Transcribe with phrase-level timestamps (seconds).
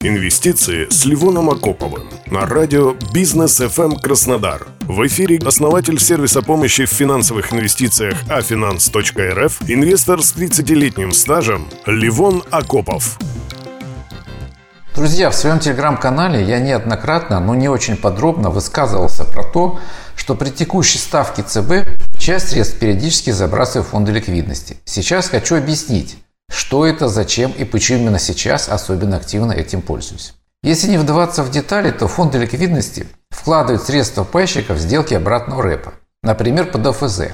[0.00, 4.68] Инвестиции с Ливоном Окоповым на радио «Бизнес FM Краснодар».
[4.82, 13.18] В эфире основатель сервиса помощи в финансовых инвестициях афинанс.рф, инвестор с 30-летним стажем Ливон Окопов.
[14.94, 19.80] Друзья, в своем телеграм-канале я неоднократно, но не очень подробно высказывался про то,
[20.14, 24.76] что при текущей ставке ЦБ часть средств периодически забрасываю в фонды ликвидности.
[24.84, 26.18] Сейчас хочу объяснить,
[26.50, 30.34] что это, зачем и почему именно сейчас особенно активно этим пользуюсь.
[30.62, 35.94] Если не вдаваться в детали, то фонды ликвидности вкладывают средства пайщиков в сделки обратного рэпа,
[36.22, 37.28] например, под ОФЗ.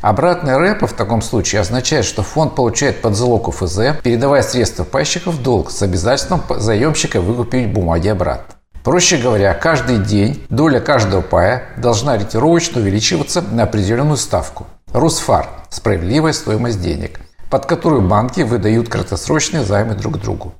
[0.00, 5.34] Обратная рэпа в таком случае означает, что фонд получает под залог ОФЗ, передавая средства пайщиков
[5.34, 8.54] в долг с обязательством заемщика выкупить бумаги обратно.
[8.82, 14.66] Проще говоря, каждый день доля каждого пая должна ориентировочно увеличиваться на определенную ставку.
[14.92, 17.20] Русфар– справедливая стоимость денег–
[17.50, 20.54] под которую банки выдают краткосрочные займы друг другу.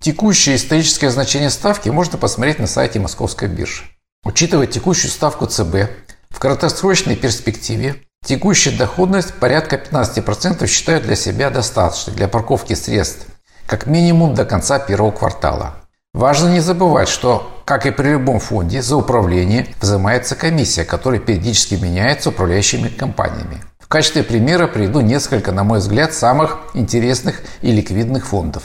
[0.00, 3.84] Текущее историческое значение ставки можно посмотреть на сайте Московской биржи.
[4.24, 5.90] Учитывая текущую ставку ЦБ,
[6.30, 13.26] в краткосрочной перспективе текущая доходность порядка 15% считают для себя достаточной для парковки средств
[13.66, 15.74] как минимум до конца первого квартала.
[16.14, 21.74] Важно не забывать, что, как и при любом фонде, за управление взимается комиссия, которая периодически
[21.74, 23.62] меняется управляющими компаниями.
[23.86, 28.64] В качестве примера приведу несколько, на мой взгляд, самых интересных и ликвидных фондов.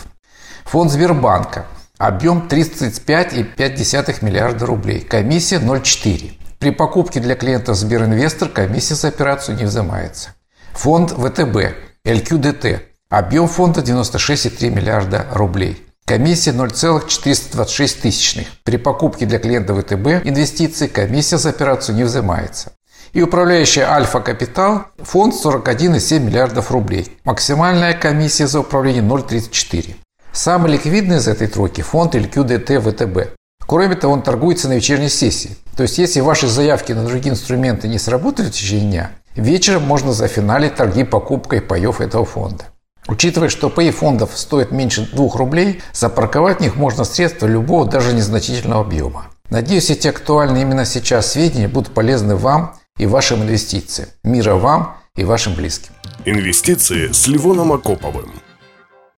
[0.65, 1.67] Фонд Сбербанка.
[1.99, 5.01] Объем 35,5 миллиарда рублей.
[5.01, 6.31] Комиссия 0,4.
[6.57, 10.29] При покупке для клиентов Сберинвестор комиссия за операцию не взимается.
[10.71, 11.75] Фонд ВТБ.
[12.03, 12.81] ЛКДТ.
[13.11, 15.85] Объем фонда 96,3 миллиарда рублей.
[16.05, 18.47] Комиссия 0,426 тысячных.
[18.63, 22.71] При покупке для клиента ВТБ инвестиций комиссия за операцию не взимается.
[23.13, 27.17] И управляющая Альфа Капитал фонд 41,7 миллиардов рублей.
[27.25, 29.95] Максимальная комиссия за управление 0,34.
[30.31, 33.33] Самый ликвидный из этой тройки фонд LQDT ВТБ.
[33.67, 35.57] Кроме того, он торгуется на вечерней сессии.
[35.75, 40.13] То есть, если ваши заявки на другие инструменты не сработали в течение дня, вечером можно
[40.13, 42.63] зафиналить торги покупкой паев этого фонда.
[43.07, 48.13] Учитывая, что паи фондов стоят меньше 2 рублей, запарковать в них можно средства любого, даже
[48.13, 49.25] незначительного объема.
[49.49, 54.09] Надеюсь, эти актуальные именно сейчас сведения будут полезны вам и вашим инвестициям.
[54.23, 55.91] Мира вам и вашим близким.
[56.25, 58.31] Инвестиции с Ливоном Окоповым.